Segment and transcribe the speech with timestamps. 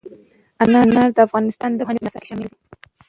[0.63, 2.57] انار د افغانستان د پوهنې په نصاب کې شامل دي.